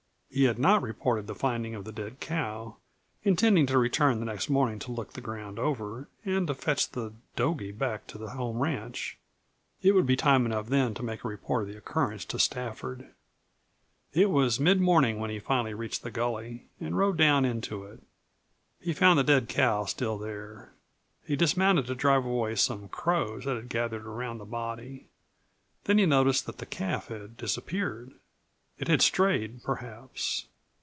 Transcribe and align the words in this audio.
He 0.33 0.45
had 0.45 0.57
not 0.57 0.81
reported 0.81 1.27
the 1.27 1.35
finding 1.35 1.75
of 1.75 1.83
the 1.83 1.91
dead 1.91 2.21
cow, 2.21 2.77
intending 3.23 3.65
to 3.65 3.77
return 3.77 4.21
the 4.21 4.25
next 4.25 4.49
morning 4.49 4.79
to 4.79 4.91
look 4.93 5.11
the 5.11 5.19
ground 5.19 5.59
over 5.59 6.07
and 6.23 6.47
to 6.47 6.53
fetch 6.53 6.87
the 6.89 7.11
"dogie" 7.35 7.73
back 7.73 8.07
to 8.07 8.17
the 8.17 8.29
home 8.29 8.59
ranch. 8.59 9.17
It 9.81 9.91
would 9.91 10.05
be 10.05 10.15
time 10.15 10.45
enough 10.45 10.67
then 10.67 10.93
to 10.93 11.03
make 11.03 11.25
a 11.25 11.27
report 11.27 11.63
of 11.63 11.67
the 11.67 11.77
occurrence 11.77 12.23
to 12.23 12.39
Stafford. 12.39 13.13
It 14.13 14.29
was 14.29 14.57
mid 14.57 14.79
morning 14.79 15.19
when 15.19 15.31
he 15.31 15.39
finally 15.39 15.73
reached 15.73 16.01
the 16.01 16.11
gully 16.11 16.69
and 16.79 16.97
rode 16.97 17.17
down 17.17 17.43
into 17.43 17.83
it. 17.83 17.99
He 18.79 18.93
found 18.93 19.19
the 19.19 19.25
dead 19.25 19.49
cow 19.49 19.83
still 19.83 20.17
there. 20.17 20.71
He 21.25 21.35
dismounted 21.35 21.87
to 21.87 21.95
drive 21.95 22.23
away 22.23 22.55
some 22.55 22.87
crows 22.87 23.43
that 23.43 23.57
had 23.57 23.67
gathered 23.67 24.05
around 24.07 24.37
the 24.37 24.45
body. 24.45 25.07
Then 25.83 25.97
he 25.97 26.05
noticed 26.05 26.45
that 26.45 26.59
the 26.59 26.65
calf 26.65 27.09
had 27.09 27.35
disappeared. 27.35 28.13
It 28.77 28.87
had 28.87 29.03
strayed, 29.03 29.61
perhaps. 29.61 30.47